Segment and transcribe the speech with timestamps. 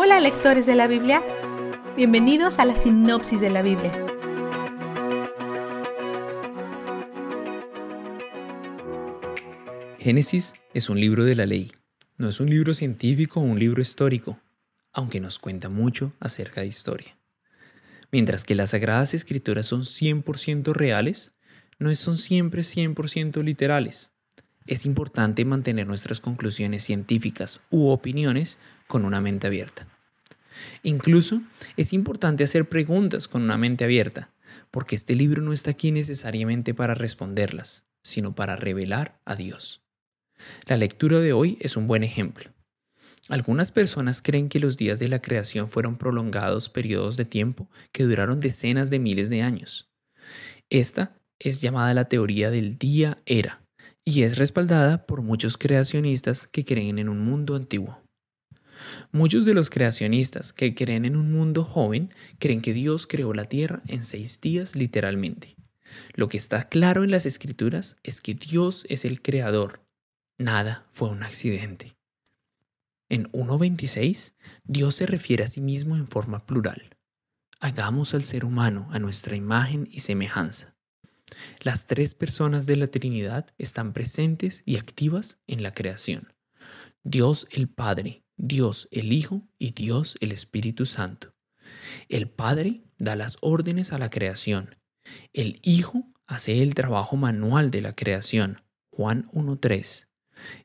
[0.00, 1.24] Hola lectores de la Biblia,
[1.96, 3.90] bienvenidos a la sinopsis de la Biblia.
[9.98, 11.72] Génesis es un libro de la ley,
[12.16, 14.38] no es un libro científico o un libro histórico,
[14.92, 17.18] aunque nos cuenta mucho acerca de historia.
[18.12, 21.34] Mientras que las sagradas escrituras son 100% reales,
[21.80, 24.12] no son siempre 100% literales.
[24.68, 29.88] Es importante mantener nuestras conclusiones científicas u opiniones con una mente abierta.
[30.82, 31.40] Incluso
[31.78, 34.30] es importante hacer preguntas con una mente abierta,
[34.70, 39.80] porque este libro no está aquí necesariamente para responderlas, sino para revelar a Dios.
[40.66, 42.50] La lectura de hoy es un buen ejemplo.
[43.30, 48.04] Algunas personas creen que los días de la creación fueron prolongados periodos de tiempo que
[48.04, 49.88] duraron decenas de miles de años.
[50.68, 53.62] Esta es llamada la teoría del día era
[54.08, 58.00] y es respaldada por muchos creacionistas que creen en un mundo antiguo.
[59.12, 63.44] Muchos de los creacionistas que creen en un mundo joven creen que Dios creó la
[63.44, 65.56] tierra en seis días literalmente.
[66.14, 69.82] Lo que está claro en las escrituras es que Dios es el creador.
[70.38, 71.94] Nada fue un accidente.
[73.10, 74.32] En 1.26,
[74.64, 76.96] Dios se refiere a sí mismo en forma plural.
[77.60, 80.77] Hagamos al ser humano a nuestra imagen y semejanza.
[81.60, 86.32] Las tres personas de la Trinidad están presentes y activas en la creación.
[87.04, 91.34] Dios el Padre, Dios el Hijo y Dios el Espíritu Santo.
[92.08, 94.76] El Padre da las órdenes a la creación.
[95.32, 98.62] El Hijo hace el trabajo manual de la creación.
[98.90, 100.08] Juan 1.3.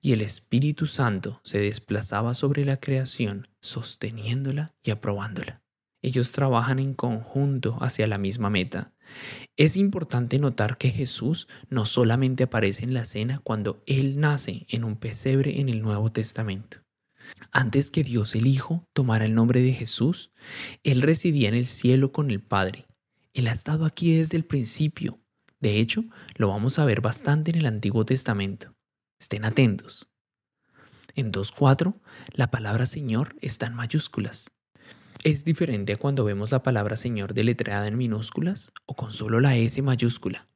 [0.00, 5.62] Y el Espíritu Santo se desplazaba sobre la creación, sosteniéndola y aprobándola.
[6.02, 8.92] Ellos trabajan en conjunto hacia la misma meta.
[9.56, 14.84] Es importante notar que Jesús no solamente aparece en la cena cuando Él nace en
[14.84, 16.78] un pesebre en el Nuevo Testamento.
[17.50, 20.32] Antes que Dios el Hijo tomara el nombre de Jesús,
[20.82, 22.86] Él residía en el cielo con el Padre.
[23.34, 25.20] Él ha estado aquí desde el principio.
[25.60, 26.04] De hecho,
[26.36, 28.74] lo vamos a ver bastante en el Antiguo Testamento.
[29.18, 30.08] Estén atentos.
[31.14, 31.94] En 2.4,
[32.32, 34.50] la palabra Señor está en mayúsculas.
[35.24, 39.56] Es diferente a cuando vemos la palabra Señor deletreada en minúsculas o con solo la
[39.56, 40.48] S mayúscula.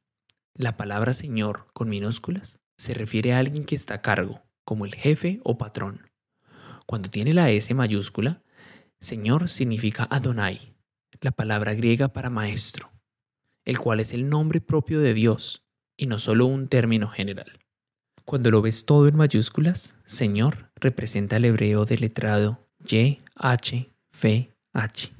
[0.55, 4.93] La palabra Señor con minúsculas se refiere a alguien que está a cargo, como el
[4.93, 6.09] jefe o patrón.
[6.85, 8.43] Cuando tiene la S mayúscula,
[8.99, 10.75] Señor significa Adonai,
[11.21, 12.91] la palabra griega para maestro,
[13.63, 17.53] el cual es el nombre propio de Dios y no solo un término general.
[18.25, 25.11] Cuando lo ves todo en mayúsculas, Señor representa el hebreo deletrado Y, H, V, H.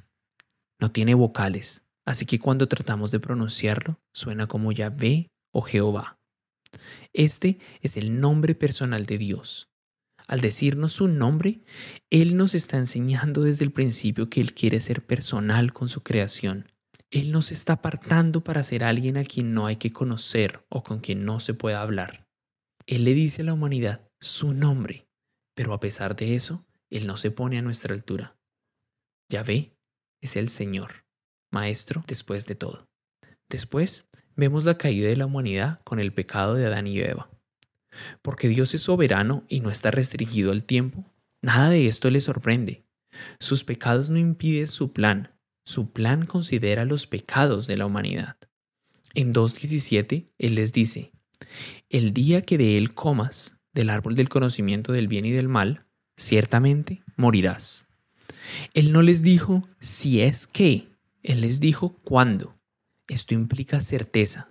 [0.79, 6.19] No tiene vocales, así que cuando tratamos de pronunciarlo suena como Yahvé o Jehová.
[7.11, 9.71] Este es el nombre personal de Dios.
[10.27, 11.63] Al decirnos su nombre,
[12.11, 16.71] Él nos está enseñando desde el principio que Él quiere ser personal con su creación.
[17.09, 20.99] Él nos está apartando para ser alguien a quien no hay que conocer o con
[20.99, 22.27] quien no se pueda hablar.
[22.85, 25.07] Él le dice a la humanidad su nombre,
[25.55, 28.36] pero a pesar de eso, Él no se pone a nuestra altura.
[29.29, 29.73] Yahvé
[30.21, 31.05] es el Señor,
[31.51, 32.87] Maestro después de todo.
[33.49, 37.29] Después vemos la caída de la humanidad con el pecado de Adán y Eva.
[38.21, 41.05] Porque Dios es soberano y no está restringido al tiempo,
[41.41, 42.85] nada de esto le sorprende.
[43.39, 45.33] Sus pecados no impiden su plan.
[45.65, 48.37] Su plan considera los pecados de la humanidad.
[49.13, 51.11] En 2.17, Él les dice,
[51.89, 55.85] El día que de él comas, del árbol del conocimiento del bien y del mal,
[56.15, 57.86] ciertamente morirás.
[58.73, 60.87] Él no les dijo si es que,
[61.23, 62.55] Él les dijo cuándo.
[63.07, 64.47] Esto implica certeza.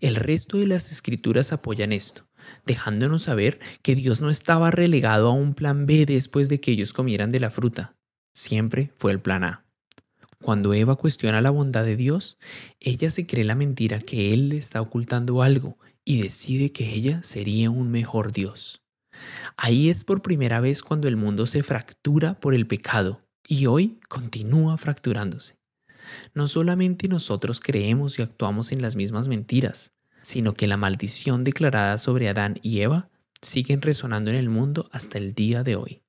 [0.00, 2.28] El resto de las escrituras apoyan esto,
[2.64, 6.92] dejándonos saber que Dios no estaba relegado a un plan B después de que ellos
[6.92, 7.96] comieran de la fruta.
[8.32, 9.64] Siempre fue el plan A.
[10.42, 12.38] Cuando Eva cuestiona la bondad de Dios,
[12.78, 17.22] ella se cree la mentira que Él le está ocultando algo y decide que ella
[17.22, 18.85] sería un mejor Dios.
[19.56, 23.98] Ahí es por primera vez cuando el mundo se fractura por el pecado y hoy
[24.08, 25.56] continúa fracturándose.
[26.34, 29.92] No solamente nosotros creemos y actuamos en las mismas mentiras,
[30.22, 33.08] sino que la maldición declarada sobre Adán y Eva
[33.42, 36.02] sigue resonando en el mundo hasta el día de hoy.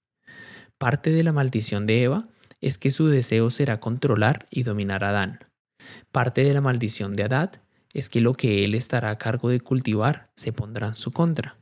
[0.78, 2.28] Parte de la maldición de Eva
[2.62, 5.40] es que su deseo será controlar y dominar a Adán.
[6.12, 7.52] Parte de la maldición de Adán
[7.94, 11.58] es que lo que él estará a cargo de cultivar se pondrá en su contra.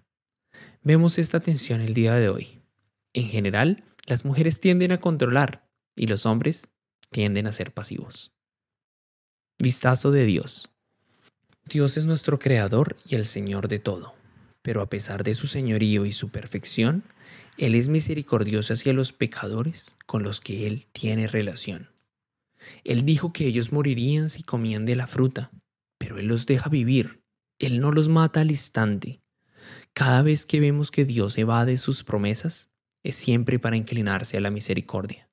[0.85, 2.61] Vemos esta tensión el día de hoy.
[3.11, 6.67] En general, las mujeres tienden a controlar y los hombres
[7.09, 8.33] tienden a ser pasivos.
[9.57, 10.69] Vistazo de Dios.
[11.67, 14.13] Dios es nuestro creador y el Señor de todo,
[14.61, 17.03] pero a pesar de su señorío y su perfección,
[17.57, 21.89] Él es misericordioso hacia los pecadores con los que Él tiene relación.
[22.83, 25.49] Él dijo que ellos morirían si comían de la fruta,
[25.97, 27.23] pero Él los deja vivir.
[27.57, 29.24] Él no los mata al instante.
[29.95, 32.69] Cada vez que vemos que Dios evade sus promesas,
[33.01, 35.29] es siempre para inclinarse a la misericordia.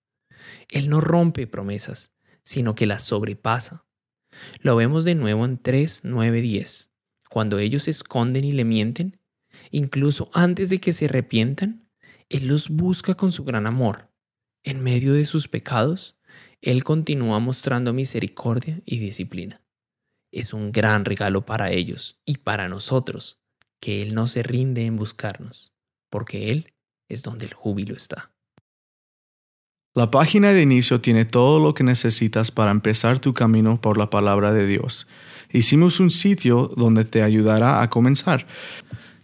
[0.69, 2.12] Él no rompe promesas,
[2.44, 3.85] sino que las sobrepasa.
[4.61, 6.93] Lo vemos de nuevo en 3, 9, 10.
[7.29, 9.19] Cuando ellos se esconden y le mienten,
[9.73, 11.88] incluso antes de que se arrepientan,
[12.29, 14.12] Él los busca con su gran amor.
[14.62, 16.20] En medio de sus pecados,
[16.61, 19.61] Él continúa mostrando misericordia y disciplina.
[20.31, 23.42] Es un gran regalo para ellos y para nosotros
[23.82, 25.75] que Él no se rinde en buscarnos,
[26.08, 26.73] porque Él
[27.08, 28.31] es donde el júbilo está.
[29.94, 34.08] La página de inicio tiene todo lo que necesitas para empezar tu camino por la
[34.08, 35.08] palabra de Dios.
[35.50, 38.46] Hicimos un sitio donde te ayudará a comenzar.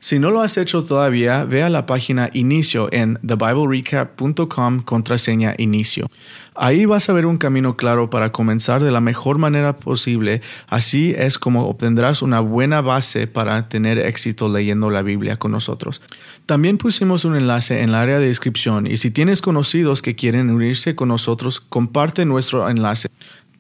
[0.00, 6.08] Si no lo has hecho todavía, ve a la página inicio en thebiblerecap.com contraseña inicio.
[6.54, 10.40] Ahí vas a ver un camino claro para comenzar de la mejor manera posible.
[10.68, 16.00] Así es como obtendrás una buena base para tener éxito leyendo la Biblia con nosotros.
[16.46, 20.50] También pusimos un enlace en la área de descripción y si tienes conocidos que quieren
[20.50, 23.08] unirse con nosotros, comparte nuestro enlace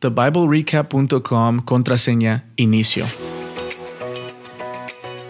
[0.00, 3.04] thebiblerecap.com contraseña inicio.